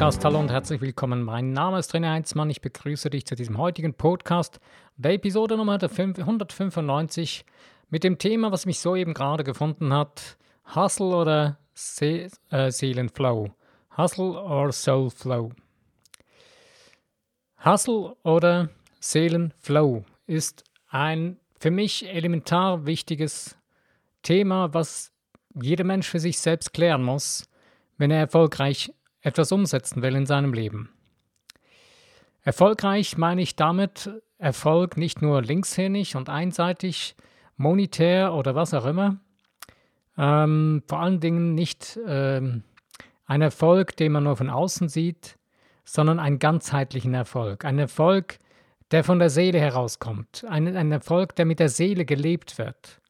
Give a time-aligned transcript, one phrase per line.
[0.00, 0.24] Podcast.
[0.24, 1.22] Hallo und herzlich willkommen.
[1.22, 2.48] Mein Name ist René Heinzmann.
[2.48, 4.58] Ich begrüße dich zu diesem heutigen Podcast,
[4.96, 7.44] der Episode Nummer 195
[7.90, 10.38] mit dem Thema, was mich soeben gerade gefunden hat:
[10.74, 13.50] Hustle oder Se äh, Seelenflow.
[13.94, 15.52] Hustle or Soul Flow.
[17.62, 23.58] Hustle oder Seelenflow ist ein für mich elementar wichtiges
[24.22, 25.12] Thema, was
[25.60, 27.50] jeder Mensch für sich selbst klären muss,
[27.98, 30.90] wenn er erfolgreich etwas umsetzen will in seinem Leben.
[32.42, 37.14] Erfolgreich meine ich damit Erfolg nicht nur linkshänig und einseitig,
[37.56, 39.20] monetär oder was auch immer,
[40.16, 42.62] ähm, vor allen Dingen nicht ähm,
[43.26, 45.38] ein Erfolg, den man nur von außen sieht,
[45.84, 47.64] sondern einen ganzheitlichen Erfolg.
[47.64, 48.38] Ein Erfolg,
[48.90, 50.44] der von der Seele herauskommt.
[50.48, 53.00] Ein, ein Erfolg, der mit der Seele gelebt wird.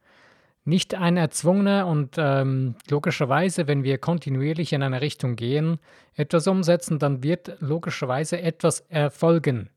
[0.65, 5.79] Nicht ein erzwungener und ähm, logischerweise, wenn wir kontinuierlich in eine Richtung gehen,
[6.15, 9.71] etwas umsetzen, dann wird logischerweise etwas erfolgen.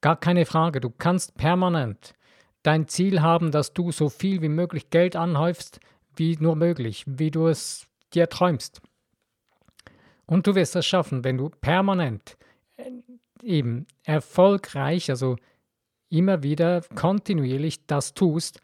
[0.00, 2.14] Gar keine Frage, du kannst permanent
[2.62, 5.80] dein Ziel haben, dass du so viel wie möglich Geld anhäufst,
[6.16, 8.82] wie nur möglich, wie du es dir träumst.
[10.26, 12.36] Und du wirst es schaffen, wenn du permanent
[12.76, 12.90] äh,
[13.42, 15.36] eben erfolgreich, also
[16.08, 18.60] immer wieder kontinuierlich das tust,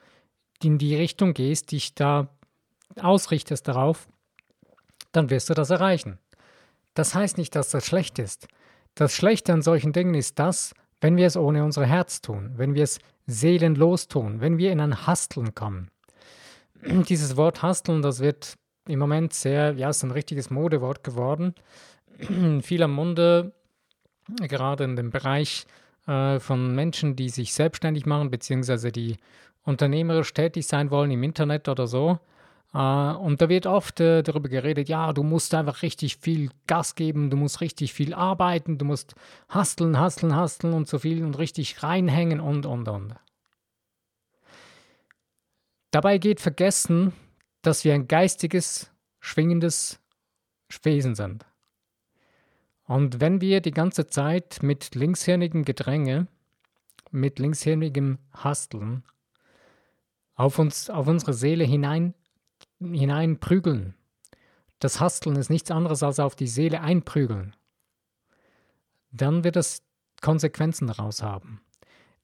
[0.62, 2.28] in die Richtung gehst, dich da
[3.00, 4.08] ausrichtest darauf,
[5.12, 6.18] dann wirst du das erreichen.
[6.94, 8.48] Das heißt nicht, dass das schlecht ist.
[8.94, 12.74] Das Schlechte an solchen Dingen ist das, wenn wir es ohne unser Herz tun, wenn
[12.74, 15.90] wir es seelenlos tun, wenn wir in ein Hasteln kommen.
[17.08, 18.56] Dieses Wort Hasteln, das wird
[18.88, 21.54] im Moment sehr, ja, ist ein richtiges Modewort geworden.
[22.62, 23.52] Viel am Munde,
[24.40, 25.66] gerade in dem Bereich
[26.06, 29.16] äh, von Menschen, die sich selbstständig machen, beziehungsweise die
[29.66, 32.18] unternehmerisch tätig sein wollen im Internet oder so.
[32.72, 36.94] Äh, und da wird oft äh, darüber geredet, ja, du musst einfach richtig viel Gas
[36.94, 39.14] geben, du musst richtig viel arbeiten, du musst
[39.48, 43.14] hasteln, hasteln, hasteln und so viel und richtig reinhängen und, und, und.
[45.90, 47.12] Dabei geht vergessen,
[47.62, 48.90] dass wir ein geistiges,
[49.20, 50.00] schwingendes
[50.82, 51.44] Wesen sind.
[52.84, 56.28] Und wenn wir die ganze Zeit mit linkshirnigem Gedränge,
[57.10, 59.02] mit linkshirnigem Hasteln
[60.36, 62.14] auf uns, auf unsere Seele hinein,
[62.78, 63.94] hinein prügeln.
[64.78, 67.56] Das Hasteln ist nichts anderes als auf die Seele einprügeln.
[69.10, 69.82] Dann wird es
[70.20, 71.62] Konsequenzen daraus haben.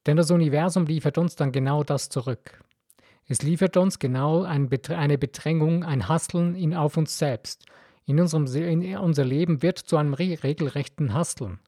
[0.06, 2.62] Denn das Universum liefert uns dann genau das zurück.
[3.26, 4.68] Es liefert uns genau eine
[5.18, 7.64] Bedrängung, ein Hasteln in, auf uns selbst.
[8.04, 11.60] In unserem in unser Leben wird zu einem regelrechten Hasteln.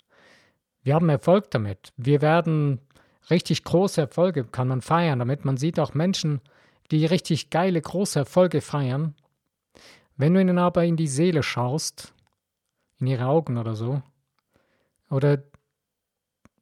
[0.83, 1.93] Wir haben Erfolg damit.
[1.97, 2.81] Wir werden
[3.31, 6.41] richtig große Erfolge kann man feiern, damit man sieht auch Menschen,
[6.91, 9.15] die richtig geile große Erfolge feiern.
[10.17, 12.15] Wenn du ihnen aber in die Seele schaust,
[12.99, 14.03] in ihre Augen oder so,
[15.11, 15.43] oder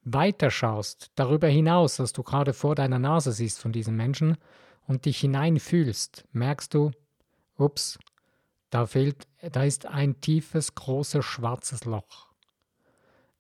[0.05, 4.37] weiter schaust, darüber hinaus, was du gerade vor deiner Nase siehst von diesen Menschen
[4.87, 6.91] und dich hineinfühlst, merkst du,
[7.57, 7.99] ups,
[8.71, 12.29] da fehlt, da ist ein tiefes, großes, schwarzes Loch.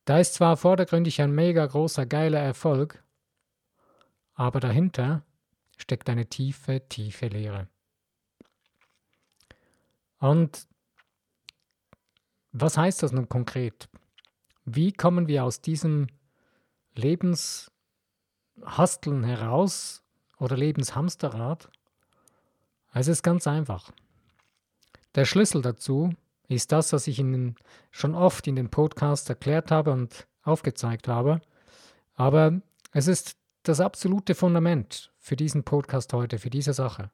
[0.04, 3.02] Da ist zwar vordergründig ein mega großer, geiler Erfolg,
[4.34, 5.24] aber dahinter
[5.76, 7.68] steckt eine tiefe, tiefe Leere.
[10.18, 10.66] Und
[12.52, 13.88] was heißt das nun konkret?
[14.64, 16.06] Wie kommen wir aus diesem
[16.94, 20.04] Lebenshasteln heraus
[20.38, 21.68] oder Lebenshamsterrad?
[22.92, 23.90] Es ist ganz einfach.
[25.14, 26.14] Der Schlüssel dazu
[26.48, 27.56] ist das, was ich Ihnen
[27.90, 31.40] schon oft in den Podcasts erklärt habe und aufgezeigt habe.
[32.14, 32.60] Aber
[32.92, 37.10] es ist das absolute Fundament für diesen Podcast heute, für diese Sache.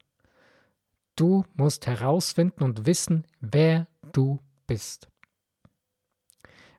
[1.15, 5.09] Du musst herausfinden und wissen, wer du bist.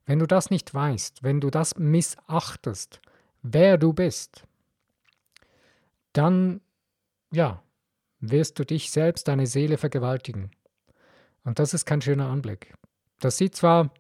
[0.07, 3.01] Wenn du das nicht weißt, wenn du das missachtest,
[3.43, 4.45] wer du bist,
[6.13, 6.61] dann,
[7.33, 7.63] ja,
[8.19, 10.51] wirst du dich selbst, deine Seele vergewaltigen.
[11.45, 12.75] Und das ist kein schöner Anblick.
[13.21, 13.93] Das sieht zwar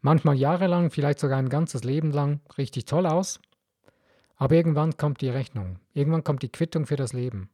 [0.00, 3.40] manchmal jahrelang, vielleicht sogar ein ganzes Leben lang richtig toll aus,
[4.40, 7.50] aber irgendwann kommt die Rechnung, irgendwann kommt die Quittung für das Leben.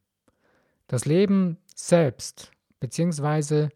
[0.87, 3.71] Das Leben selbst, beziehungsweise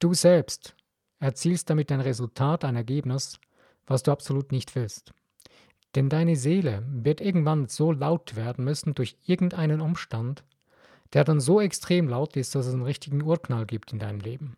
[0.00, 0.74] du selbst,
[1.20, 3.38] erzielst damit ein Resultat, ein Ergebnis,
[3.86, 5.12] was du absolut nicht willst.
[5.94, 10.42] Denn deine Seele wird irgendwann so laut werden müssen durch irgendeinen Umstand,
[11.12, 14.56] der dann so extrem laut ist, dass es einen richtigen Urknall gibt in deinem Leben.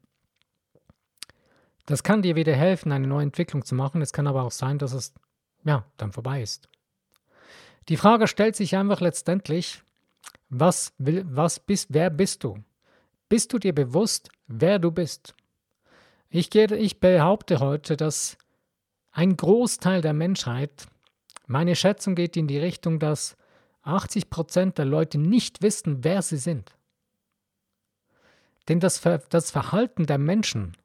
[1.85, 4.01] Das kann dir wieder helfen, eine neue Entwicklung zu machen.
[4.01, 5.13] Es kann aber auch sein, dass es
[5.63, 6.71] ja dann vorbei ist.
[7.89, 9.83] Die Frage stellt sich einfach letztendlich,
[10.51, 12.63] was, will, was bist, wer bist du?
[13.29, 15.35] Bist du dir bewusst, wer du bist?
[16.31, 18.37] Ich, gehe, ich behaupte heute, dass
[19.11, 20.87] ein Großteil der Menschheit,
[21.47, 23.37] meine Schätzung geht in die Richtung, dass
[23.83, 26.77] 80 Prozent der Leute nicht wissen, wer sie sind.
[28.69, 30.77] Denn das, Ver das Verhalten der Menschen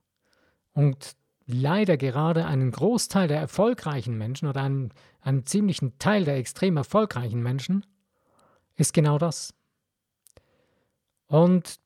[0.72, 1.18] und
[1.54, 4.92] leider gerade einen Großteil der erfolgreichen Menschen oder einen,
[5.22, 7.86] einen ziemlichen Teil der extrem erfolgreichen Menschen
[8.76, 9.54] ist genau das.
[11.28, 11.80] Und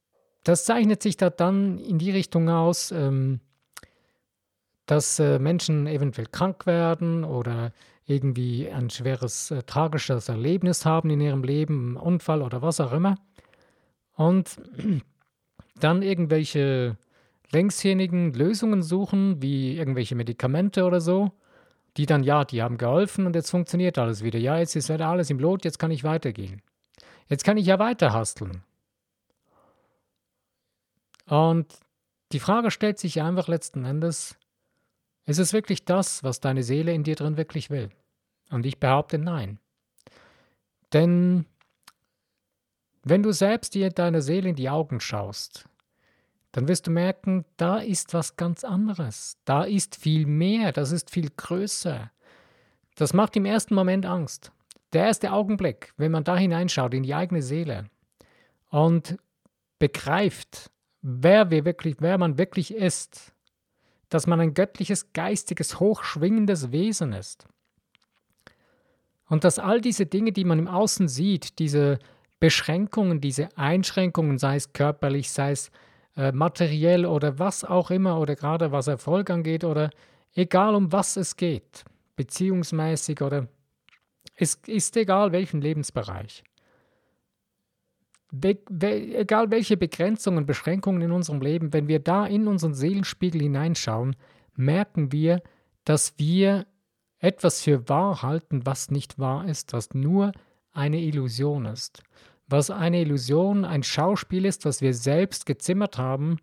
[0.43, 3.41] das zeichnet sich da dann in die Richtung aus, ähm,
[4.85, 7.73] dass äh, Menschen eventuell krank werden oder
[8.05, 12.93] irgendwie ein schweres, äh, tragisches Erlebnis haben in ihrem Leben, einen Unfall oder was auch
[12.93, 13.15] immer.
[14.13, 14.57] Und
[15.79, 16.97] dann irgendwelche
[17.51, 21.31] längshirnigen Lösungen suchen, wie irgendwelche Medikamente oder so,
[21.95, 24.39] die dann, ja, die haben geholfen und jetzt funktioniert alles wieder.
[24.39, 26.61] Ja, jetzt ist wieder alles im Lot, jetzt kann ich weitergehen.
[27.27, 28.63] Jetzt kann ich ja weiter hasteln.
[31.25, 31.73] Und
[32.31, 34.37] die Frage stellt sich einfach letzten Endes,
[35.25, 37.89] ist es wirklich das, was deine Seele in dir drin wirklich will?
[38.49, 39.59] Und ich behaupte nein.
[40.93, 41.45] Denn
[43.03, 45.67] wenn du selbst dir deiner Seele in die Augen schaust,
[46.51, 49.37] dann wirst du merken, da ist was ganz anderes.
[49.45, 52.11] Da ist viel mehr, das ist viel größer.
[52.95, 54.51] Das macht im ersten Moment Angst.
[54.93, 57.89] Der erste Augenblick, wenn man da hineinschaut in die eigene Seele
[58.69, 59.17] und
[59.79, 60.71] begreift,
[61.01, 63.33] wer wir wirklich, wer man wirklich ist,
[64.09, 67.47] dass man ein göttliches, geistiges, hochschwingendes Wesen ist.
[69.27, 71.99] Und dass all diese Dinge, die man im Außen sieht, diese
[72.39, 75.71] Beschränkungen, diese Einschränkungen, sei es körperlich, sei es
[76.17, 79.91] äh, materiell oder was auch immer, oder gerade was Erfolg angeht, oder
[80.33, 81.85] egal um was es geht,
[82.15, 83.47] beziehungsmäßig oder
[84.35, 86.43] es ist egal welchen Lebensbereich.
[88.31, 94.15] Be egal welche Begrenzungen, Beschränkungen in unserem Leben, wenn wir da in unseren Seelenspiegel hineinschauen,
[94.55, 95.41] merken wir,
[95.85, 96.65] dass wir
[97.19, 100.33] etwas für wahr halten, was nicht wahr ist, was nur
[100.73, 102.03] eine Illusion ist.
[102.47, 106.37] Was eine Illusion, ein Schauspiel ist, was wir selbst gezimmert haben,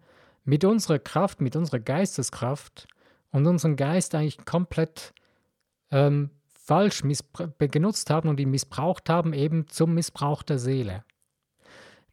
[0.45, 2.87] mit unserer Kraft, mit unserer Geisteskraft
[3.31, 5.15] und unseren Geist eigentlich komplett
[5.91, 7.03] ähm, falsch
[7.59, 11.05] genutzt haben und ihn missbraucht haben, eben zum Missbrauch der Seele.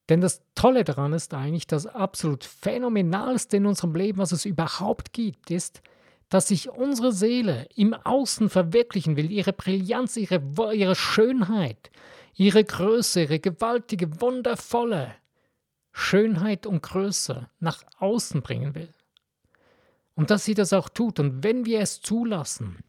[0.09, 5.13] Denn das Tolle daran ist eigentlich, das absolut Phänomenalste in unserem Leben, was es überhaupt
[5.13, 5.81] gibt, ist,
[6.27, 10.41] dass sich unsere Seele im Außen verwirklichen will, ihre Brillanz, ihre,
[10.73, 11.91] ihre Schönheit,
[12.33, 15.15] ihre Größe, ihre gewaltige, wundervolle
[15.91, 18.89] Schönheit und Größe nach außen bringen will.
[20.15, 21.19] Und dass sie das auch tut.
[21.19, 22.83] Und wenn wir es zulassen,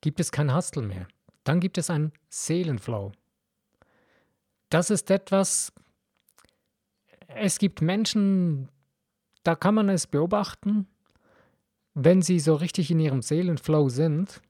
[0.00, 1.08] gibt es kein Hustle mehr.
[1.44, 3.12] Dann gibt es einen Seelenflow
[4.74, 5.72] das ist etwas,
[7.28, 8.68] es gibt Menschen,
[9.44, 10.88] da kann man es beobachten,
[11.94, 14.42] wenn sie so richtig in ihrem Seelenflow sind.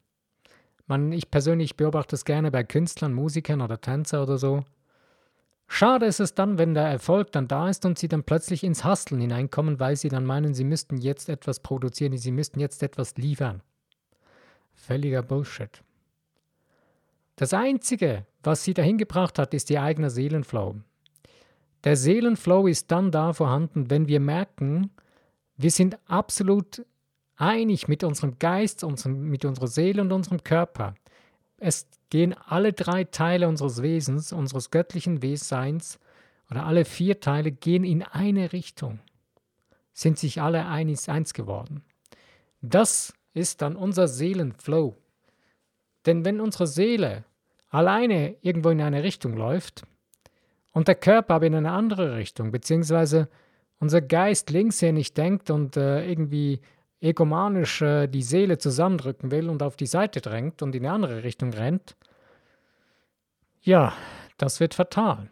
[0.86, 4.64] Man, ich persönlich beobachte es gerne bei Künstlern, Musikern oder Tänzer oder so.
[5.66, 8.84] Schade ist es dann, wenn der Erfolg dann da ist und sie dann plötzlich ins
[8.84, 13.16] Hasteln hineinkommen, weil sie dann meinen, sie müssten jetzt etwas produzieren, sie müssten jetzt etwas
[13.16, 13.62] liefern.
[14.75, 15.82] Völliger Bullshit.
[17.37, 20.76] Das Einzige, was sie dahin gebracht hat, ist ihr eigener Seelenflow.
[21.82, 24.90] Der Seelenflow ist dann da vorhanden, wenn wir merken,
[25.56, 26.85] wir sind absolut
[27.37, 30.95] einig mit unserem Geist, unserem, mit unserer Seele und unserem Körper.
[31.59, 35.99] Es gehen alle drei Teile unseres Wesens, unseres göttlichen Wesseins,
[36.50, 39.00] oder alle vier Teile gehen in eine Richtung,
[39.93, 41.83] sind sich alle eins, eins geworden.
[42.61, 44.97] Das ist dann unser Seelenflow.
[46.07, 47.25] Denn wenn unsere Seele
[47.71, 49.83] alleine irgendwo in eine Richtung läuft
[50.73, 53.29] und der Körper aber in eine andere Richtung, beziehungsweise
[53.81, 56.61] unser Geist linkshändig denkt und äh, irgendwie
[57.04, 61.23] egomanisch äh, die Seele zusammendrücken will und auf die Seite drängt und in eine andere
[61.23, 61.96] Richtung rennt,
[63.61, 63.92] ja,
[64.38, 65.30] das wird fatal.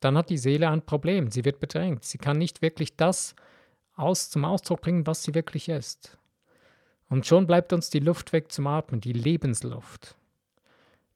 [0.00, 3.34] Dann hat die Seele ein Problem, sie wird bedrängt, sie kann nicht wirklich das
[3.94, 6.18] aus, zum Ausdruck bringen, was sie wirklich ist.
[7.08, 10.16] Und schon bleibt uns die Luft weg zum Atmen, die Lebensluft.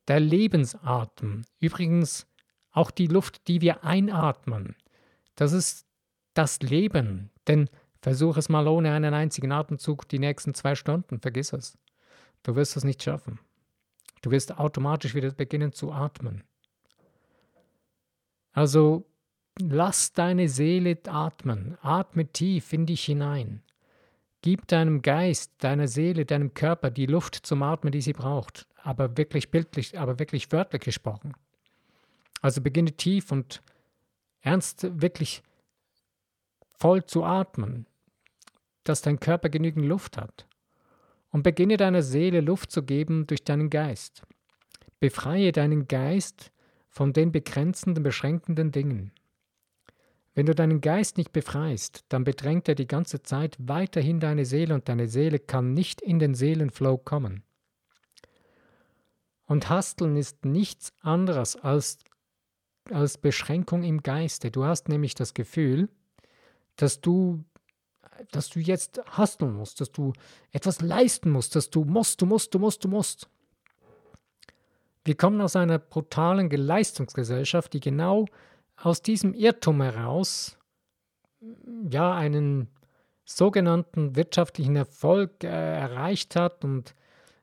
[0.09, 2.27] Der Lebensatem, übrigens
[2.71, 4.77] auch die Luft, die wir einatmen,
[5.37, 5.87] das ist
[6.35, 7.31] das Leben.
[7.49, 7.71] Denn
[8.07, 11.77] versuch es mal ohne einen einzigen Atemzug die nächsten zwei Stunden, vergiss es.
[12.45, 13.41] Du wirst es nicht schaffen.
[14.23, 16.45] Du wirst automatisch wieder beginnen zu atmen.
[18.53, 19.07] Also
[19.59, 23.65] lass deine Seele atmen, atme tief in dich hinein.
[24.41, 29.17] Gib deinem Geist, deiner Seele, deinem Körper die Luft zum Atmen, die sie braucht, aber
[29.17, 31.33] wirklich bildlich, aber wirklich wörtlich gesprochen.
[32.41, 33.65] Also beginne tief und
[34.43, 35.43] ernst wirklich
[36.79, 37.87] voll zu atmen,
[38.89, 40.47] dass dein Körper genügend Luft hat.
[41.31, 44.23] und beginne deiner Seele Luft zu geben durch deinen Geist.
[45.01, 46.51] Befreie deinen Geist
[46.89, 49.13] von den begrenzenden, beschränkenden Dingen.
[50.35, 54.75] Wenn du deinen Geist nicht befreist, dann bedrängt er die ganze Zeit weiterhin deine Seele
[54.75, 57.43] und deine Seele kann nicht in den Seelenflow kommen.
[59.47, 61.99] Und Hasteln ist nichts anderes als,
[62.91, 64.51] als Beschränkung im Geiste.
[64.51, 65.89] Du hast nämlich das Gefühl,
[66.77, 67.45] dass du,
[68.31, 70.13] dass du jetzt hasteln musst, dass du
[70.53, 73.29] etwas leisten musst, dass du musst, du musst, du musst, du musst.
[75.05, 78.27] Wir kommen aus einer brutalen Geleistungsgesellschaft, die genau
[78.77, 80.59] aus diesem Irrtum heraus
[81.91, 82.69] ja einen
[83.25, 86.95] sogenannten wirtschaftlichen Erfolg äh, erreicht hat und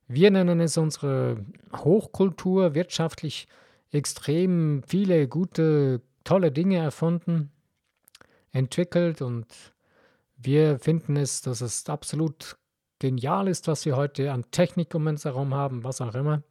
[0.08, 3.48] wir nennen es unsere Hochkultur, wirtschaftlich
[3.91, 7.51] extrem viele gute, tolle Dinge erfunden,
[8.51, 9.73] entwickelt und
[10.45, 12.57] wir finden es, dass es absolut
[13.00, 16.43] genial ist, was wir heute an Technik um uns herum haben, was auch immer.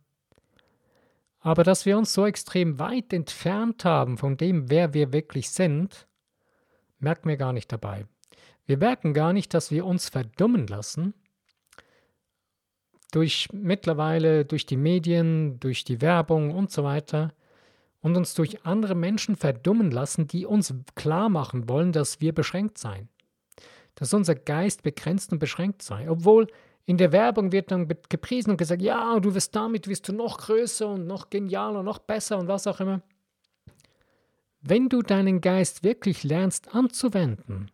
[1.41, 6.07] Aber dass wir uns so extrem weit entfernt haben von dem, wer wir wirklich sind,
[6.99, 8.07] merken wir gar nicht dabei.
[8.65, 11.15] Wir merken gar nicht, dass wir uns verdummen lassen
[13.13, 17.33] durch mittlerweile durch die Medien, durch die Werbung und so weiter
[18.01, 22.79] und uns durch andere Menschen verdummen lassen, die uns klar machen wollen, dass wir beschränkt
[22.79, 23.09] seien.
[23.95, 26.11] Dass unser Geist begrenzt und beschränkt sei.
[26.11, 26.49] Obwohl
[26.85, 30.39] in der Werbung wird dann gepriesen und gesagt, ja, du wirst damit, wirst du noch
[30.39, 33.03] größer und noch genialer, noch besser und was auch immer.
[34.61, 37.71] Wenn du deinen Geist wirklich lernst anzuwenden,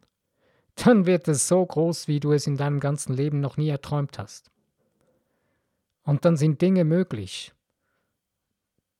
[0.74, 4.18] dann wird es so groß, wie du es in deinem ganzen Leben noch nie erträumt
[4.18, 4.50] hast.
[6.04, 7.52] Und dann sind Dinge möglich.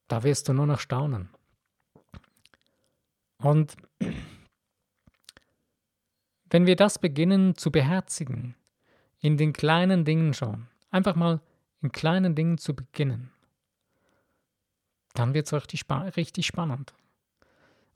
[0.09, 1.31] Da wirst du nur noch staunen.
[3.39, 3.77] Und
[6.51, 8.55] wenn wir das beginnen zu beherzigen,
[9.21, 11.41] in den kleinen Dingen schon, einfach mal
[11.83, 13.31] in kleinen Dingen zu beginnen,
[15.15, 15.85] dann wird es richtig,
[16.17, 16.95] richtig spannend.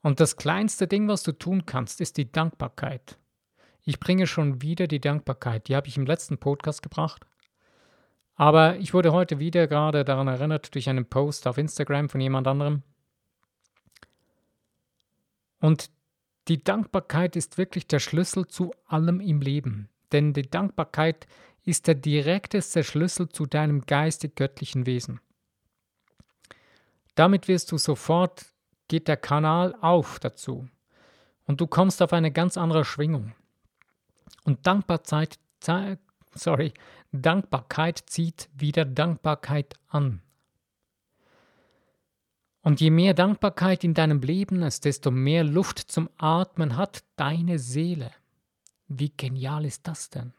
[0.03, 3.19] Und das kleinste Ding, was du tun kannst, ist die Dankbarkeit.
[3.85, 5.69] Ich bringe schon wieder die Dankbarkeit.
[5.69, 7.25] Die habe ich im letzten Podcast gebracht.
[8.35, 12.49] Aber ich wurde heute wieder gerade daran erinnert durch einen Post auf Instagram von jemand
[12.49, 12.83] anderem.
[15.61, 15.92] Und
[16.49, 19.89] die Dankbarkeit ist wirklich der Schlüssel zu allem im Leben.
[20.11, 21.27] Denn die Dankbarkeit
[21.65, 25.21] ist der direkteste Schlüssel zu deinem geistig-göttlichen Wesen.
[27.15, 28.47] Damit wirst du sofort,
[28.89, 30.69] geht der Kanal auf dazu.
[31.45, 33.35] Und du kommst auf eine ganz andere Schwingung.
[34.45, 35.39] Und Dankbarkeit,
[36.35, 36.73] sorry,
[37.13, 40.23] Dankbarkeit zieht wieder Dankbarkeit an.
[42.63, 47.59] Und je mehr Dankbarkeit in deinem Leben ist, desto mehr Luft zum Atmen hat deine
[47.59, 48.13] Seele.
[48.87, 50.33] Wie genial ist das denn?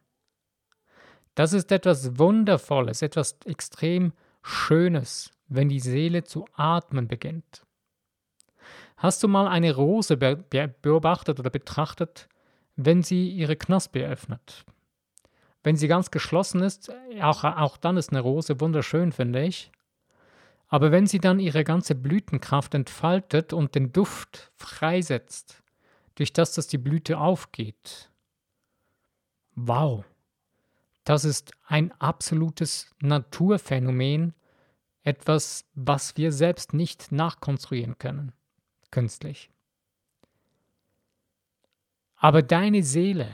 [1.35, 7.65] Das ist etwas Wundervolles, etwas extrem Schönes, wenn die Seele zu atmen beginnt.
[8.97, 12.29] Hast du mal eine Rose beobachtet oder betrachtet,
[12.75, 14.63] wenn sie ihre Knospe öffnet?
[15.63, 19.71] Wenn sie ganz geschlossen ist, auch, auch dann ist eine Rose wunderschön, finde ich.
[20.73, 25.61] Aber wenn sie dann ihre ganze Blütenkraft entfaltet und den Duft freisetzt,
[26.15, 28.09] durch das, dass die Blüte aufgeht,
[29.53, 30.03] wow,
[31.03, 34.33] das ist ein absolutes Naturphänomen,
[35.03, 38.31] etwas, was wir selbst nicht nachkonstruieren können,
[38.89, 39.51] künstlich.
[42.15, 43.29] Aber deine Seele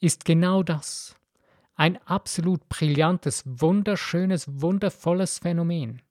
[0.00, 1.14] ist genau das
[1.76, 6.02] ein absolut brillantes, wunderschönes, wundervolles Phänomen.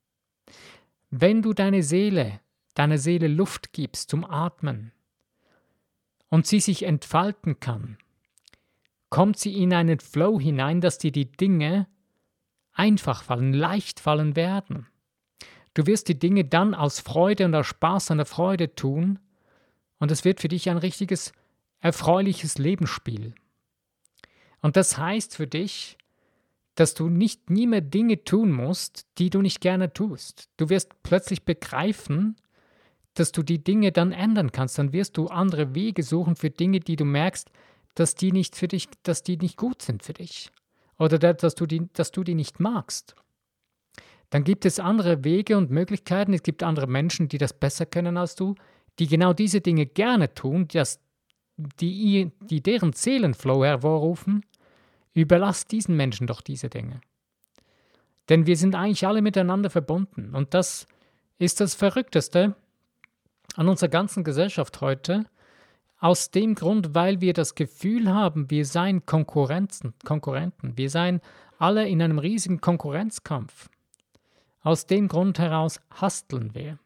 [1.14, 2.40] Wenn du deine Seele,
[2.72, 4.92] deiner Seele Luft gibst zum Atmen
[6.30, 7.98] und sie sich entfalten kann,
[9.10, 11.86] kommt sie in einen Flow hinein, dass dir die Dinge
[12.72, 14.86] einfach fallen, leicht fallen werden.
[15.74, 19.18] Du wirst die Dinge dann aus Freude und aus Spaß an der Freude tun
[19.98, 21.34] und es wird für dich ein richtiges,
[21.80, 23.34] erfreuliches Lebensspiel.
[24.62, 25.98] Und das heißt für dich,
[26.74, 30.48] dass du nicht nie mehr Dinge tun musst, die du nicht gerne tust.
[30.56, 32.36] Du wirst plötzlich begreifen,
[33.14, 34.78] dass du die Dinge dann ändern kannst.
[34.78, 37.50] Dann wirst du andere Wege suchen für Dinge, die du merkst,
[37.94, 40.50] dass die nicht für dich, dass die nicht gut sind für dich.
[40.98, 43.14] Oder dass du die, dass du die nicht magst.
[44.30, 46.32] Dann gibt es andere Wege und Möglichkeiten.
[46.32, 48.54] Es gibt andere Menschen, die das besser können als du,
[48.98, 50.68] die genau diese Dinge gerne tun,
[51.80, 54.42] die, die deren Seelenflow hervorrufen
[55.14, 57.00] Überlass diesen Menschen doch diese Dinge.
[58.28, 60.34] Denn wir sind eigentlich alle miteinander verbunden.
[60.34, 60.86] Und das
[61.38, 62.54] ist das Verrückteste
[63.56, 65.24] an unserer ganzen Gesellschaft heute.
[65.98, 71.20] Aus dem Grund, weil wir das Gefühl haben, wir seien Konkurrenzen, Konkurrenten, wir seien
[71.58, 73.68] alle in einem riesigen Konkurrenzkampf.
[74.62, 76.78] Aus dem Grund heraus hasteln wir,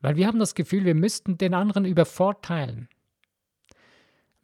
[0.00, 2.88] weil wir haben das Gefühl, wir müssten den anderen übervorteilen.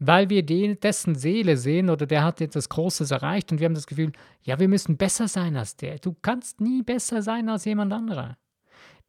[0.05, 3.75] Weil wir den, dessen Seele sehen oder der hat etwas Großes erreicht und wir haben
[3.75, 4.11] das Gefühl,
[4.43, 6.01] ja, wir müssen besser sein als der.
[6.01, 8.37] Du kannst nie besser sein als jemand anderer.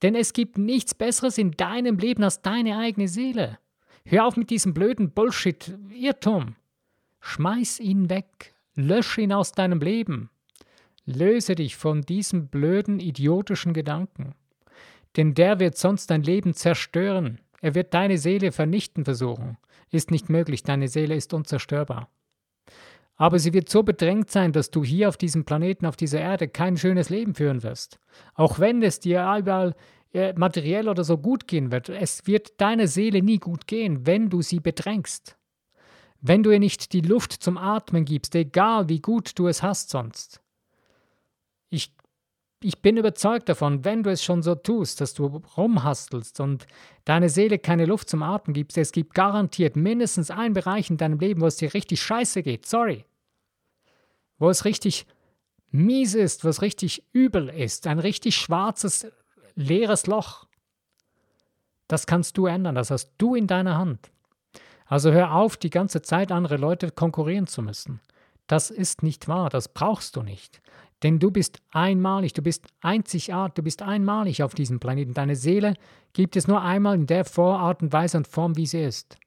[0.03, 3.57] Denn es gibt nichts Besseres in deinem Leben als deine eigene Seele.
[4.05, 6.57] Hör auf mit diesem blöden Bullshit, Irrtum.
[7.21, 10.29] Schmeiß ihn weg, lösche ihn aus deinem Leben.
[11.05, 14.35] Löse dich von diesem blöden, idiotischen Gedanken.
[15.17, 17.39] Denn der wird sonst dein Leben zerstören.
[17.63, 19.57] Er wird deine Seele vernichten versuchen.
[19.89, 22.09] Ist nicht möglich, deine Seele ist unzerstörbar.
[23.15, 26.49] Aber sie wird so bedrängt sein, dass du hier auf diesem Planeten, auf dieser Erde
[26.49, 27.99] kein schönes Leben führen wirst.
[28.33, 29.75] Auch wenn es dir überall
[30.13, 34.29] äh, materiell oder so gut gehen wird, es wird deiner Seele nie gut gehen, wenn
[34.29, 35.37] du sie bedrängst.
[36.19, 39.89] Wenn du ihr nicht die Luft zum Atmen gibst, egal wie gut du es hast
[39.89, 40.42] sonst.
[42.63, 46.65] Ich, bin überzeugt davon, wenn du es schon so tust, dass du rumhastelst und
[47.03, 51.19] deine Seele keine Luft zum Atmen gibst, es gibt garantiert mindestens einen Bereich in deinem
[51.19, 53.05] Leben, wo es dir richtig scheiße geht, sorry.
[54.37, 55.05] Wo es richtig
[55.71, 59.07] mies ist, wo es richtig übel ist, ein richtig schwarzes,
[59.55, 60.47] leeres Loch.
[61.87, 64.11] Das kannst du ändern, das hast du in deiner Hand.
[64.85, 67.99] Also hör auf, die ganze Zeit andere Leute konkurrieren zu müssen.
[68.47, 70.61] Das ist nicht wahr, das brauchst du nicht.
[71.03, 75.13] Denn du bist einmalig, du bist einzigartig, du bist einmalig auf diesem Planeten.
[75.13, 75.73] Deine Seele
[76.13, 79.17] gibt es nur einmal in der Art und Weise und Form, wie sie ist.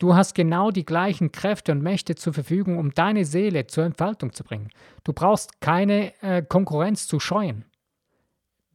[0.00, 4.32] Du hast genau die gleichen Kräfte und Mächte zur Verfügung, um deine Seele zur Entfaltung
[4.32, 4.70] zu bringen.
[5.04, 7.66] Du brauchst keine äh, Konkurrenz zu scheuen.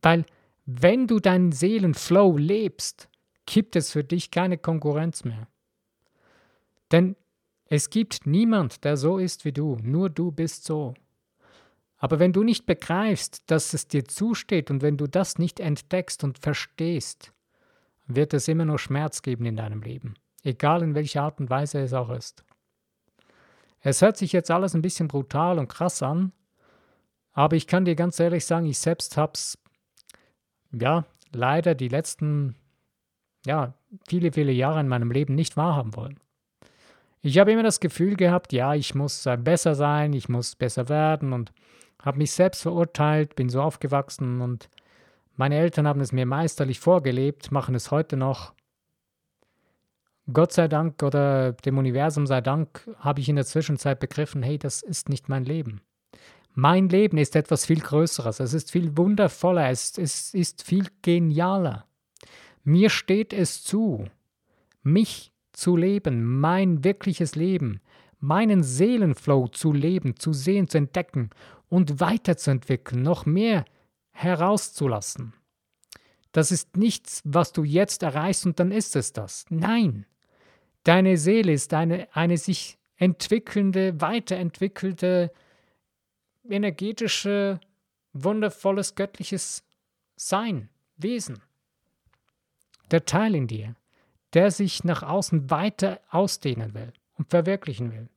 [0.02, 0.26] Weil
[0.66, 3.10] wenn du deinen Seelenflow lebst,
[3.46, 5.48] gibt es für dich keine Konkurrenz mehr.
[6.92, 7.16] Denn
[7.66, 10.94] es gibt niemand, der so ist wie du, nur du bist so.
[11.98, 16.24] Aber wenn du nicht begreifst, dass es dir zusteht und wenn du das nicht entdeckst
[16.24, 17.32] und verstehst,
[18.06, 21.80] wird es immer nur Schmerz geben in deinem Leben, egal in welcher Art und Weise
[21.80, 22.44] es auch ist.
[23.80, 26.32] Es hört sich jetzt alles ein bisschen brutal und krass an,
[27.32, 29.58] aber ich kann dir ganz ehrlich sagen, ich selbst habe es,
[30.72, 32.56] ja, leider die letzten,
[33.46, 33.74] ja,
[34.08, 36.20] viele, viele Jahre in meinem Leben nicht wahrhaben wollen.
[37.22, 41.34] Ich habe immer das Gefühl gehabt, ja, ich muss besser sein, ich muss besser werden
[41.34, 41.52] und
[42.02, 44.70] habe mich selbst verurteilt, bin so aufgewachsen und
[45.36, 48.54] meine Eltern haben es mir meisterlich vorgelebt, machen es heute noch.
[50.32, 54.58] Gott sei Dank oder dem Universum sei Dank habe ich in der Zwischenzeit begriffen, hey,
[54.58, 55.82] das ist nicht mein Leben.
[56.54, 61.86] Mein Leben ist etwas viel Größeres, es ist viel wundervoller, es, es ist viel genialer.
[62.64, 64.06] Mir steht es zu,
[64.82, 67.82] mich zu leben, mein wirkliches Leben,
[68.20, 71.30] meinen Seelenflow zu leben, zu sehen, zu entdecken
[71.76, 73.66] und weiterzuentwickeln, noch mehr
[74.12, 75.34] herauszulassen.
[76.32, 79.46] Das ist nichts, was du jetzt erreichst und dann ist es das.
[79.50, 80.06] Nein,
[80.84, 85.32] deine Seele ist eine, eine sich entwickelnde, weiterentwickelte,
[86.48, 87.60] energetische,
[88.14, 89.64] wundervolles, göttliches
[90.16, 91.42] Sein, Wesen.
[92.92, 93.76] Der Teil in dir
[94.36, 98.10] der sich nach außen weiter ausdehnen will und verwirklichen will.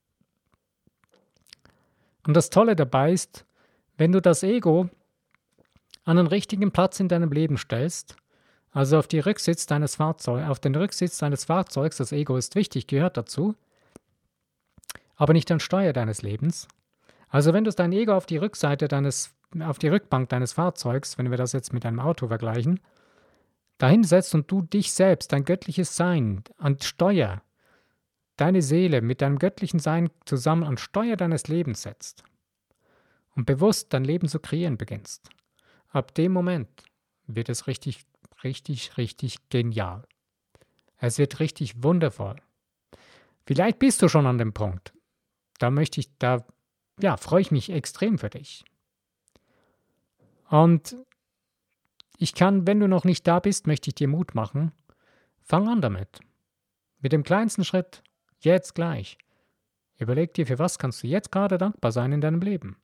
[2.26, 3.46] Und das Tolle dabei ist,
[3.98, 4.88] wenn du das Ego
[6.04, 8.16] an den richtigen Platz in deinem Leben stellst,
[8.70, 13.16] also auf, Rücksitz deines Fahrzeug, auf den Rücksitz deines Fahrzeugs, das Ego ist wichtig, gehört
[13.16, 13.56] dazu,
[15.16, 16.68] aber nicht an Steuer deines Lebens.
[17.28, 21.30] Also wenn du dein Ego auf die Rückseite deines, auf die Rückbank deines Fahrzeugs, wenn
[21.30, 22.80] wir das jetzt mit einem Auto vergleichen,
[23.78, 27.42] dahin setzt und du dich selbst, dein göttliches Sein, an Steuer,
[28.36, 32.22] deine Seele mit deinem göttlichen Sein zusammen an Steuer deines Lebens setzt
[33.38, 35.30] und bewusst dein Leben zu kreieren beginnst,
[35.90, 36.68] ab dem Moment
[37.28, 38.04] wird es richtig,
[38.42, 40.02] richtig, richtig genial.
[40.96, 42.42] Es wird richtig wundervoll.
[43.46, 44.92] Vielleicht bist du schon an dem Punkt.
[45.60, 46.44] Da möchte ich, da,
[47.00, 48.64] ja, freue ich mich extrem für dich.
[50.50, 50.96] Und
[52.18, 54.72] ich kann, wenn du noch nicht da bist, möchte ich dir Mut machen.
[55.42, 56.18] Fang an damit.
[56.98, 58.02] Mit dem kleinsten Schritt,
[58.40, 59.16] jetzt gleich.
[59.96, 62.78] Überleg dir, für was kannst du jetzt gerade dankbar sein in deinem Leben.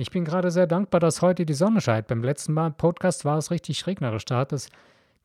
[0.00, 2.06] Ich bin gerade sehr dankbar, dass heute die Sonne scheint.
[2.06, 4.24] Beim letzten Mal Podcast war es richtig regnerisch.
[4.26, 4.70] Da hat es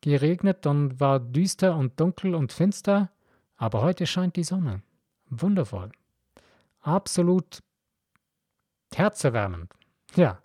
[0.00, 3.08] geregnet und war düster und dunkel und finster.
[3.56, 4.82] Aber heute scheint die Sonne.
[5.30, 5.92] Wundervoll.
[6.80, 7.62] Absolut
[8.92, 9.72] herzerwärmend.
[10.16, 10.42] Ja,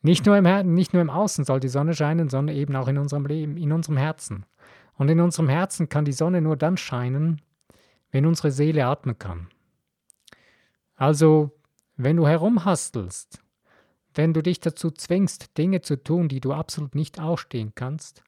[0.00, 2.98] nicht nur, im, nicht nur im Außen soll die Sonne scheinen, sondern eben auch in
[2.98, 4.46] unserem Leben, in unserem Herzen.
[4.94, 7.40] Und in unserem Herzen kann die Sonne nur dann scheinen,
[8.10, 9.46] wenn unsere Seele atmen kann.
[10.96, 11.52] Also
[11.96, 13.40] wenn du herumhastelst,
[14.14, 18.22] wenn du dich dazu zwingst, Dinge zu tun, die du absolut nicht ausstehen kannst,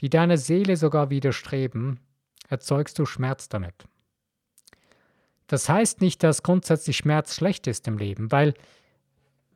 [0.00, 2.00] die deiner Seele sogar widerstreben,
[2.48, 3.86] erzeugst du Schmerz damit.
[5.46, 8.54] Das heißt nicht, dass grundsätzlich Schmerz schlecht ist im Leben, weil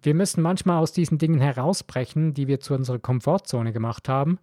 [0.03, 4.39] wir müssen manchmal aus diesen Dingen herausbrechen, die wir zu unserer Komfortzone gemacht haben.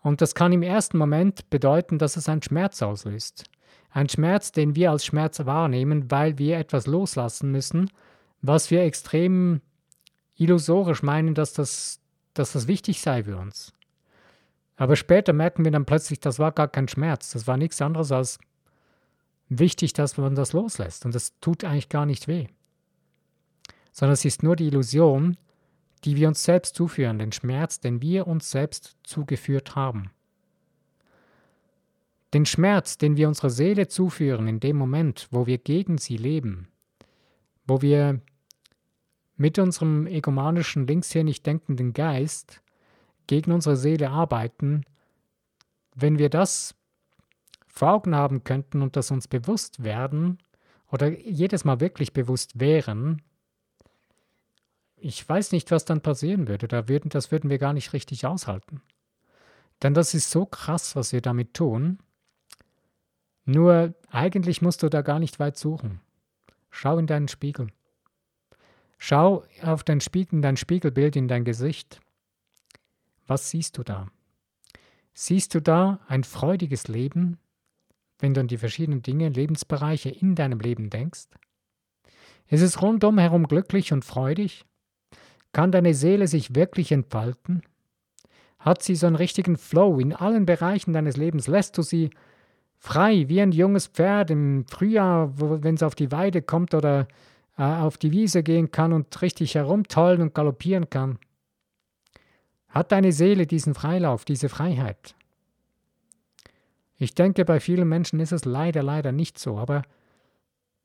[0.00, 3.44] Und das kann im ersten Moment bedeuten, dass es einen Schmerz auslöst.
[3.90, 7.90] Ein Schmerz, den wir als Schmerz wahrnehmen, weil wir etwas loslassen müssen,
[8.46, 9.62] was wir extrem
[10.36, 12.00] illusorisch meinen, dass das,
[12.34, 13.72] dass das wichtig sei für uns.
[14.76, 18.12] Aber später merken wir dann plötzlich, das war gar kein Schmerz, das war nichts anderes
[18.12, 18.38] als
[19.48, 21.06] wichtig, dass man das loslässt.
[21.06, 22.48] Und das tut eigentlich gar nicht weh.
[23.92, 25.38] Sondern es ist nur die Illusion,
[26.04, 30.10] die wir uns selbst zuführen, den Schmerz, den wir uns selbst zugeführt haben.
[32.34, 36.68] Den Schmerz, den wir unserer Seele zuführen in dem Moment, wo wir gegen sie leben,
[37.66, 38.20] wo wir
[39.36, 42.62] mit unserem egomanischen, linkshirnig denkenden Geist
[43.26, 44.84] gegen unsere Seele arbeiten,
[45.94, 46.74] wenn wir das
[47.66, 50.38] vor Augen haben könnten und das uns bewusst werden
[50.90, 53.22] oder jedes Mal wirklich bewusst wären,
[54.96, 56.66] ich weiß nicht, was dann passieren würde.
[56.66, 58.80] Da würden, das würden wir gar nicht richtig aushalten.
[59.82, 61.98] Denn das ist so krass, was wir damit tun.
[63.44, 66.00] Nur eigentlich musst du da gar nicht weit suchen.
[66.70, 67.66] Schau in deinen Spiegel.
[69.06, 72.00] Schau auf dein, Spiegel, dein Spiegelbild in dein Gesicht.
[73.26, 74.08] Was siehst du da?
[75.12, 77.36] Siehst du da ein freudiges Leben,
[78.18, 81.26] wenn du an die verschiedenen Dinge, Lebensbereiche in deinem Leben denkst?
[82.48, 84.64] Ist es rundum herum glücklich und freudig?
[85.52, 87.60] Kann deine Seele sich wirklich entfalten?
[88.58, 91.46] Hat sie so einen richtigen Flow in allen Bereichen deines Lebens?
[91.46, 92.08] Lässt du sie
[92.78, 97.06] frei wie ein junges Pferd im Frühjahr, wenn es auf die Weide kommt oder
[97.56, 101.18] auf die Wiese gehen kann und richtig herumtollen und galoppieren kann?
[102.68, 105.14] Hat deine Seele diesen Freilauf, diese Freiheit?
[106.96, 109.58] Ich denke, bei vielen Menschen ist es leider, leider nicht so.
[109.58, 109.82] Aber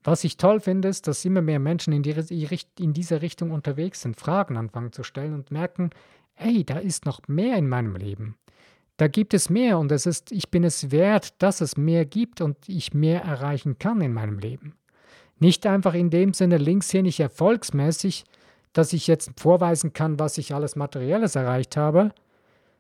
[0.04, 2.16] was ich toll finde, ist, dass immer mehr Menschen in, die,
[2.80, 5.90] in diese Richtung unterwegs sind, Fragen anfangen zu stellen und merken,
[6.34, 8.38] hey, da ist noch mehr in meinem Leben.
[8.98, 12.42] Da gibt es mehr und es ist, ich bin es wert, dass es mehr gibt
[12.42, 14.76] und ich mehr erreichen kann in meinem Leben.
[15.40, 18.26] Nicht einfach in dem Sinne linkshändig erfolgsmäßig,
[18.74, 22.12] dass ich jetzt vorweisen kann, was ich alles Materielles erreicht habe,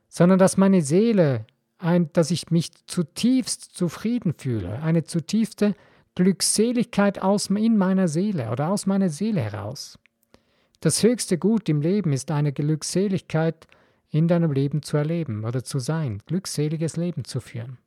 [0.07, 1.45] sondern dass meine Seele,
[1.77, 5.73] ein, dass ich mich zutiefst zufrieden fühle, eine zutiefste
[6.15, 9.97] Glückseligkeit aus, in meiner Seele oder aus meiner Seele heraus.
[10.81, 13.67] Das höchste Gut im Leben ist eine Glückseligkeit
[14.09, 17.77] in deinem Leben zu erleben oder zu sein, glückseliges Leben zu führen.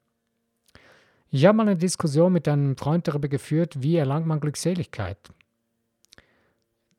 [1.35, 5.16] Ich habe mal eine Diskussion mit einem Freund darüber geführt, wie erlangt man Glückseligkeit.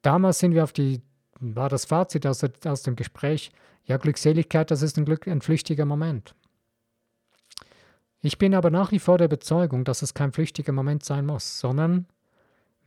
[0.01, 1.03] Damals sind wir auf die,
[1.39, 3.51] war das Fazit aus, aus dem Gespräch,
[3.85, 6.33] ja, Glückseligkeit, das ist ein, Glück, ein flüchtiger Moment.
[8.21, 11.59] Ich bin aber nach wie vor der Überzeugung, dass es kein flüchtiger Moment sein muss,
[11.59, 12.07] sondern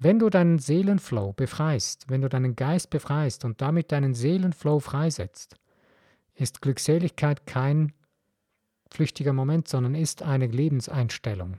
[0.00, 5.54] wenn du deinen Seelenflow befreist, wenn du deinen Geist befreist und damit deinen Seelenflow freisetzt,
[6.35, 7.92] ist Glückseligkeit kein
[8.90, 11.59] flüchtiger Moment, sondern ist eine Lebenseinstellung.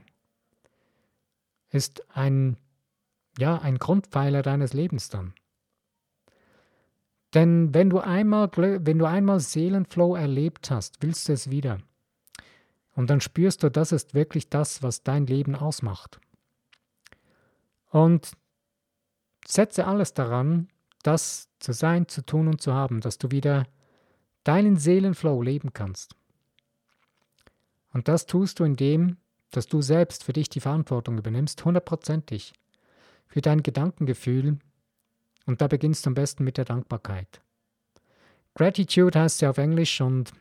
[1.70, 2.56] Ist ein,
[3.38, 5.34] ja, ein Grundpfeiler deines Lebens dann.
[7.34, 11.78] Denn wenn du einmal, wenn du einmal Seelenflow erlebt hast, willst du es wieder.
[12.94, 16.20] Und dann spürst du, das ist wirklich das, was dein Leben ausmacht.
[17.90, 18.32] Und
[19.46, 20.68] setze alles daran,
[21.02, 23.66] das zu sein, zu tun und zu haben, dass du wieder
[24.44, 26.14] deinen Seelenflow leben kannst.
[27.98, 29.16] Und das tust du indem,
[29.50, 32.52] dass du selbst für dich die Verantwortung übernimmst, hundertprozentig,
[33.26, 34.60] für dein Gedankengefühl.
[35.46, 37.40] Und da beginnst du am besten mit der Dankbarkeit.
[38.54, 40.32] Gratitude heißt ja auf Englisch und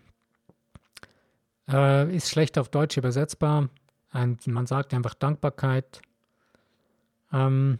[1.67, 3.69] äh, ist schlecht auf Deutsch übersetzbar.
[4.11, 5.99] Ein, man sagt einfach Dankbarkeit.
[7.33, 7.79] Ähm,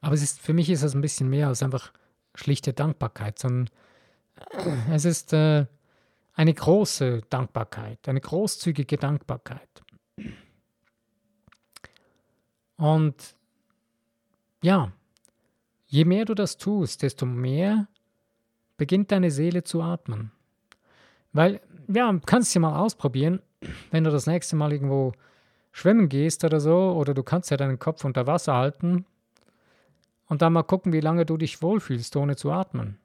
[0.00, 1.92] aber es ist, für mich ist es ein bisschen mehr als einfach
[2.34, 3.68] schlichte Dankbarkeit, sondern
[4.90, 5.66] es ist äh,
[6.34, 9.82] eine große Dankbarkeit, eine großzügige Dankbarkeit.
[12.76, 13.36] Und
[14.62, 14.92] ja,
[15.86, 17.88] je mehr du das tust, desto mehr
[18.76, 20.32] beginnt deine Seele zu atmen.
[21.32, 23.40] Weil, ja, kannst du mal ausprobieren,
[23.90, 25.12] wenn du das nächste Mal irgendwo
[25.72, 29.06] schwimmen gehst oder so, oder du kannst ja deinen Kopf unter Wasser halten
[30.26, 32.98] und dann mal gucken, wie lange du dich wohlfühlst, ohne zu atmen.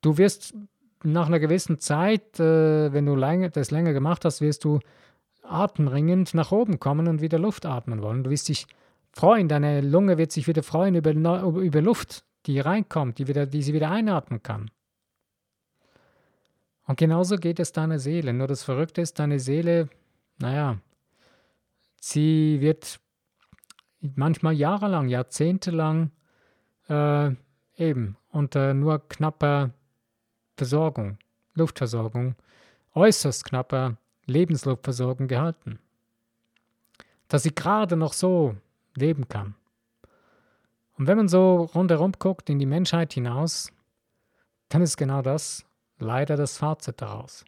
[0.00, 0.54] Du wirst
[1.02, 4.80] nach einer gewissen Zeit, äh, wenn du das länger gemacht hast, wirst du
[5.42, 8.24] atemringend nach oben kommen und wieder Luft atmen wollen.
[8.24, 8.66] Du wirst dich
[9.12, 13.62] freuen, deine Lunge wird sich wieder freuen über, über Luft, die reinkommt, die, wieder, die
[13.62, 14.70] sie wieder einatmen kann.
[16.86, 18.32] Und genauso geht es deiner Seele.
[18.32, 19.88] Nur das Verrückte ist, deine Seele,
[20.38, 20.78] naja,
[22.00, 23.00] sie wird
[24.00, 26.10] manchmal jahrelang, jahrzehntelang
[26.88, 27.30] äh,
[27.76, 29.70] eben unter nur knapper
[30.60, 31.16] Versorgung,
[31.54, 32.34] Luftversorgung,
[32.94, 33.96] äußerst knapper
[34.26, 35.78] Lebensluftversorgung gehalten.
[37.28, 38.56] Dass sie gerade noch so
[38.94, 39.54] leben kann.
[40.98, 43.72] Und wenn man so rundherum guckt in die Menschheit hinaus,
[44.68, 45.64] dann ist genau das
[45.98, 47.46] leider das Fazit daraus.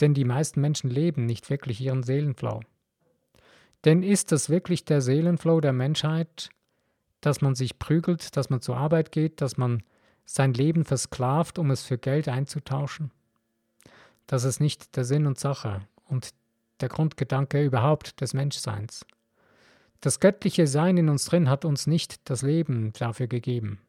[0.00, 2.60] Denn die meisten Menschen leben nicht wirklich ihren Seelenflow.
[3.84, 6.50] Denn ist das wirklich der Seelenflow der Menschheit,
[7.20, 9.82] dass man sich prügelt, dass man zur Arbeit geht, dass man
[10.30, 13.10] sein Leben versklavt, um es für Geld einzutauschen?
[14.26, 16.34] Das ist nicht der Sinn und Sache und
[16.80, 19.06] der Grundgedanke überhaupt des Menschseins.
[20.02, 23.80] Das göttliche Sein in uns drin hat uns nicht das Leben dafür gegeben.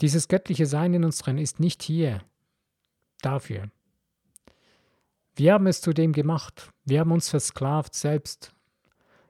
[0.00, 2.22] Dieses göttliche Sein in uns drin ist nicht hier
[3.20, 3.70] dafür.
[5.36, 6.72] Wir haben es zu dem gemacht.
[6.86, 8.54] Wir haben uns versklavt selbst.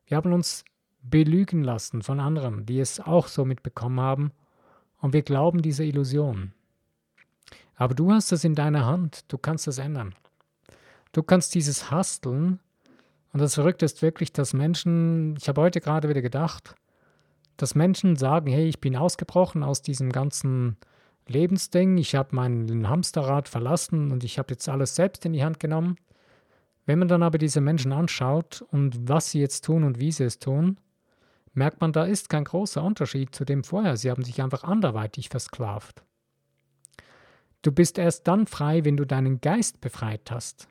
[0.07, 0.65] Wir haben uns
[1.03, 4.33] belügen lassen von anderen, die es auch so mitbekommen haben.
[5.05, 6.53] Und wir glauben dieser Illusion.
[7.77, 9.31] Aber du hast es in deiner Hand.
[9.31, 10.15] Du kannst es ändern.
[11.13, 12.59] Du kannst dieses Hasteln.
[13.31, 16.75] Und das Verrückte ist wirklich, dass Menschen, ich habe heute gerade wieder gedacht,
[17.59, 20.79] dass Menschen sagen, hey, ich bin ausgebrochen aus diesem ganzen
[21.27, 25.61] Lebensding, ich habe mein Hamsterrad verlassen und ich habe jetzt alles selbst in die Hand
[25.61, 25.99] genommen.
[26.87, 30.25] Wenn man dann aber diese Menschen anschaut und was sie jetzt tun und wie sie
[30.25, 30.79] es tun,
[31.55, 33.97] merkt man, da ist kein großer Unterschied zu dem vorher.
[33.97, 36.03] Sie haben sich einfach anderweitig versklavt.
[37.63, 40.69] Du bist erst dann frei, wenn du deinen Geist befreit hast.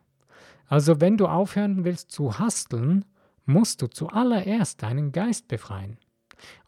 [0.67, 3.05] Also wenn du aufhören willst zu hasteln,
[3.45, 5.97] musst du zuallererst deinen Geist befreien.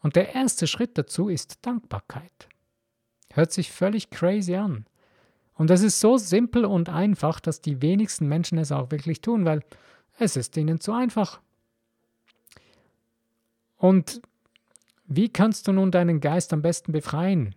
[0.00, 2.48] Und der erste Schritt dazu ist Dankbarkeit.
[3.32, 4.86] Hört sich völlig crazy an.
[5.54, 9.44] Und das ist so simpel und einfach, dass die wenigsten Menschen es auch wirklich tun,
[9.44, 9.62] weil
[10.18, 11.40] es ist ihnen zu einfach.
[13.76, 14.20] Und
[15.06, 17.54] wie kannst du nun deinen Geist am besten befreien,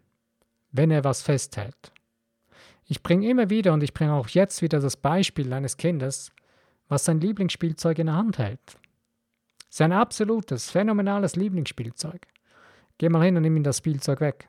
[0.72, 1.92] wenn er was festhält?
[2.86, 6.32] Ich bringe immer wieder und ich bringe auch jetzt wieder das Beispiel eines Kindes,
[6.88, 8.78] was sein Lieblingsspielzeug in der Hand hält.
[9.70, 12.28] Sein absolutes, phänomenales Lieblingsspielzeug.
[12.98, 14.48] Geh mal hin und nimm ihm das Spielzeug weg.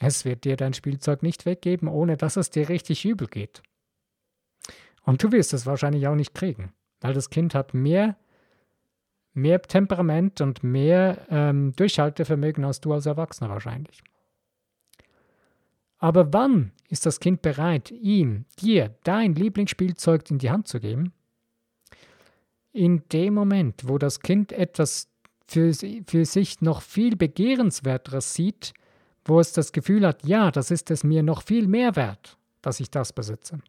[0.00, 3.62] Es wird dir dein Spielzeug nicht weggeben, ohne dass es dir richtig übel geht.
[5.04, 8.16] Und du wirst es wahrscheinlich auch nicht kriegen, weil das Kind hat mehr,
[9.34, 14.02] mehr Temperament und mehr ähm, Durchhaltevermögen als du als Erwachsener wahrscheinlich.
[15.98, 21.12] Aber wann ist das Kind bereit, ihm, dir, dein Lieblingsspielzeug in die Hand zu geben?
[22.72, 25.08] in dem Moment, wo das Kind etwas
[25.46, 28.72] für, für sich noch viel begehrenswerteres sieht,
[29.24, 32.80] wo es das Gefühl hat, ja, das ist es mir noch viel mehr wert, dass
[32.80, 33.60] ich das besitze.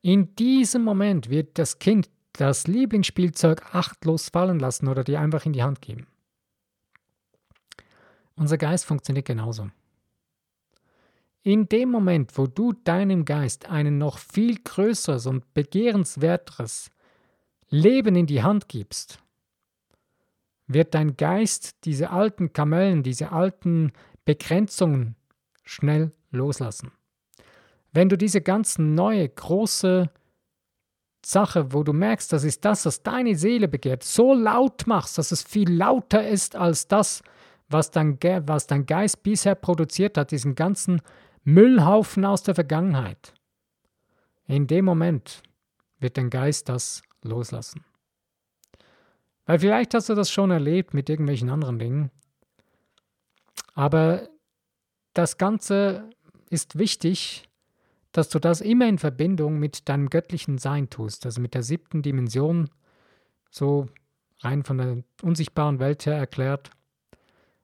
[0.00, 5.52] In diesem Moment wird das Kind das Lieblingsspielzeug achtlos fallen lassen oder dir einfach in
[5.52, 6.06] die Hand geben.
[8.36, 9.70] Unser Geist funktioniert genauso.
[11.42, 16.90] In dem Moment, wo du deinem Geist ein noch viel größeres und begehrenswerteres
[17.68, 19.18] Leben in die Hand gibst,
[20.66, 23.92] wird dein Geist diese alten Kamellen, diese alten
[24.24, 25.16] Begrenzungen
[25.64, 26.92] schnell loslassen.
[27.92, 30.10] Wenn du diese ganzen neue, große
[31.24, 35.32] Sache, wo du merkst, das ist das, was deine Seele begehrt, so laut machst, dass
[35.32, 37.22] es viel lauter ist als das,
[37.68, 41.00] was dein, was dein Geist bisher produziert hat, diesen ganzen
[41.44, 43.34] Müllhaufen aus der Vergangenheit.
[44.46, 45.42] In dem Moment
[45.98, 47.84] wird dein Geist das loslassen.
[49.46, 52.10] Weil vielleicht hast du das schon erlebt mit irgendwelchen anderen Dingen.
[53.74, 54.28] Aber
[55.14, 56.10] das Ganze
[56.50, 57.48] ist wichtig,
[58.12, 62.02] dass du das immer in Verbindung mit deinem göttlichen Sein tust, also mit der siebten
[62.02, 62.68] Dimension,
[63.50, 63.88] so
[64.40, 66.70] rein von der unsichtbaren Welt her erklärt.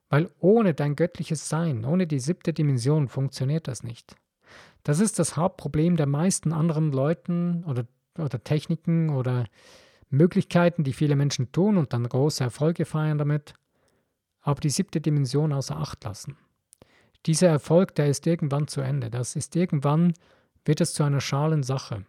[0.09, 4.17] Weil ohne dein göttliches Sein, ohne die siebte Dimension funktioniert das nicht.
[4.83, 7.85] Das ist das Hauptproblem der meisten anderen Leuten oder,
[8.17, 9.45] oder Techniken oder
[10.09, 13.53] Möglichkeiten, die viele Menschen tun und dann große Erfolge feiern damit,
[14.41, 16.39] aber die siebte Dimension außer Acht lassen.
[17.27, 19.11] Dieser Erfolg, der ist irgendwann zu Ende.
[19.11, 20.15] Das ist irgendwann,
[20.65, 22.05] wird es zu einer schalen Sache.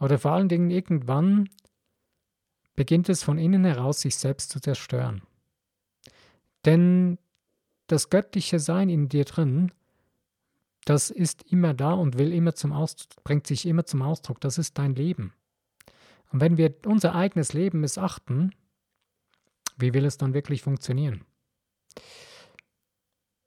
[0.00, 1.48] Oder vor allen Dingen irgendwann
[2.76, 5.22] beginnt es von innen heraus, sich selbst zu zerstören.
[6.64, 7.18] Denn
[7.88, 9.72] das göttliche Sein in dir drin,
[10.84, 14.40] das ist immer da und will immer zum Ausdruck, bringt sich immer zum Ausdruck.
[14.40, 15.32] Das ist dein Leben.
[16.30, 18.54] Und wenn wir unser eigenes Leben missachten,
[19.76, 21.24] wie will es dann wirklich funktionieren?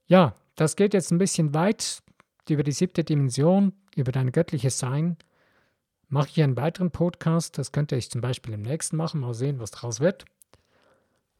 [0.07, 2.03] Ja, das geht jetzt ein bisschen weit
[2.49, 5.17] über die siebte Dimension, über dein göttliches Sein.
[6.09, 9.59] Mache ich einen weiteren Podcast, das könnte ich zum Beispiel im nächsten machen, mal sehen,
[9.59, 10.25] was daraus wird.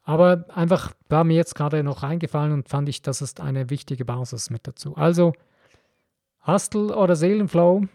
[0.03, 4.05] Aber einfach war mir jetzt gerade noch eingefallen und fand ich, das ist eine wichtige
[4.05, 4.95] Basis mit dazu.
[4.95, 5.33] Also,
[6.45, 7.85] Hustle oder Seelenflow,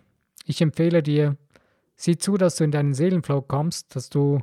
[0.44, 1.36] ich empfehle dir,
[1.96, 4.40] sieh zu, dass du in deinen Seelenflow kommst, dass du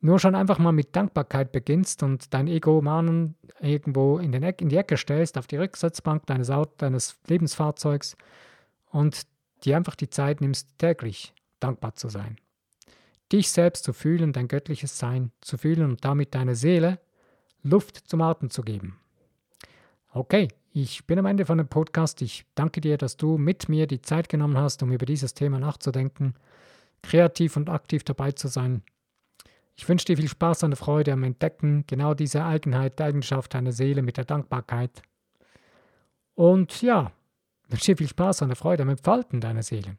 [0.00, 4.68] nur schon einfach mal mit Dankbarkeit beginnst und dein Ego-Mahnen irgendwo in, den Eck, in
[4.68, 8.16] die Ecke stellst, auf die Rücksitzbank deines, deines Lebensfahrzeugs
[8.90, 9.22] und
[9.64, 12.38] dir einfach die Zeit nimmst, täglich dankbar zu sein
[13.32, 16.98] dich selbst zu fühlen, dein göttliches Sein zu fühlen und damit deiner Seele
[17.62, 18.98] Luft zum Atmen zu geben.
[20.12, 22.22] Okay, ich bin am Ende von dem Podcast.
[22.22, 25.58] Ich danke dir, dass du mit mir die Zeit genommen hast, um über dieses Thema
[25.58, 26.34] nachzudenken,
[27.02, 28.82] kreativ und aktiv dabei zu sein.
[29.76, 33.72] Ich wünsche dir viel Spaß und Freude am Entdecken genau dieser Eigenheit, der Eigenschaft deiner
[33.72, 35.02] Seele mit der Dankbarkeit.
[36.34, 37.12] Und ja,
[37.68, 39.96] wünsche dir viel Spaß und Freude am Entfalten deiner Seele.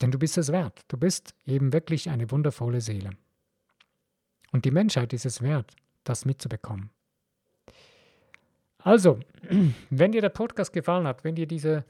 [0.00, 0.84] Denn du bist es wert.
[0.88, 3.10] Du bist eben wirklich eine wundervolle Seele.
[4.52, 6.90] Und die Menschheit ist es wert, das mitzubekommen.
[8.78, 9.18] Also,
[9.90, 11.84] wenn dir der Podcast gefallen hat, wenn dir diese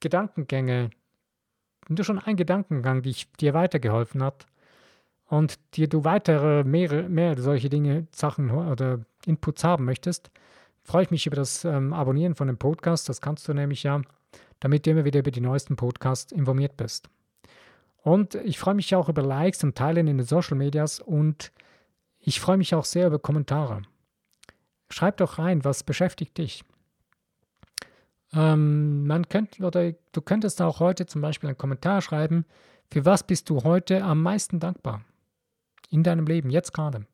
[0.00, 0.90] Gedankengänge,
[1.86, 4.46] wenn du schon ein Gedankengang dich, dir weitergeholfen hat
[5.26, 10.30] und dir du weitere, mehr, mehr solche Dinge, Sachen oder Inputs haben möchtest,
[10.88, 13.08] freue ich mich über das ähm, Abonnieren von dem Podcast.
[13.08, 14.02] Das kannst du nämlich ja
[14.60, 17.08] damit du immer wieder über die neuesten Podcasts informiert bist.
[18.02, 21.52] Und ich freue mich auch über Likes und Teilen in den Social Medias und
[22.18, 23.82] ich freue mich auch sehr über Kommentare.
[24.90, 26.64] Schreib doch rein, was beschäftigt dich.
[28.32, 32.44] Ähm, man könnte, oder du könntest auch heute zum Beispiel einen Kommentar schreiben,
[32.90, 35.02] für was bist du heute am meisten dankbar?
[35.90, 37.06] In deinem Leben, jetzt gerade.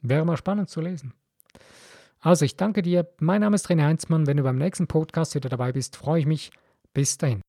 [0.00, 1.14] Wäre mal spannend zu lesen.
[2.20, 3.08] Also, ich danke dir.
[3.18, 4.26] Mein Name ist René Heinzmann.
[4.26, 6.50] Wenn du beim nächsten Podcast wieder dabei bist, freue ich mich.
[6.92, 7.40] Bis dahin.